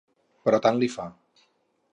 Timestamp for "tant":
0.67-0.81